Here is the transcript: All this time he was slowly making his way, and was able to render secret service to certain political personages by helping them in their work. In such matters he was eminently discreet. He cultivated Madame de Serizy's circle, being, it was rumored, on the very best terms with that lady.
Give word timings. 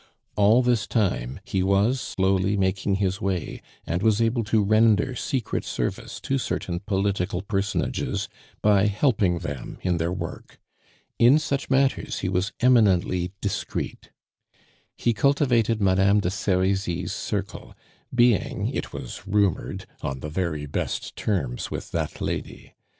All 0.35 0.63
this 0.63 0.87
time 0.87 1.39
he 1.43 1.61
was 1.61 2.01
slowly 2.01 2.57
making 2.57 2.95
his 2.95 3.21
way, 3.21 3.61
and 3.85 4.01
was 4.01 4.19
able 4.19 4.43
to 4.45 4.63
render 4.63 5.15
secret 5.15 5.63
service 5.63 6.19
to 6.21 6.39
certain 6.39 6.79
political 6.79 7.43
personages 7.43 8.27
by 8.63 8.87
helping 8.87 9.37
them 9.45 9.77
in 9.83 9.97
their 9.97 10.11
work. 10.11 10.57
In 11.19 11.37
such 11.37 11.69
matters 11.69 12.21
he 12.21 12.29
was 12.29 12.51
eminently 12.61 13.31
discreet. 13.41 14.09
He 14.97 15.13
cultivated 15.13 15.79
Madame 15.79 16.19
de 16.19 16.31
Serizy's 16.31 17.13
circle, 17.13 17.75
being, 18.11 18.69
it 18.69 18.91
was 18.91 19.27
rumored, 19.27 19.85
on 20.01 20.21
the 20.21 20.29
very 20.29 20.65
best 20.65 21.15
terms 21.15 21.69
with 21.69 21.91
that 21.91 22.19
lady. 22.19 22.73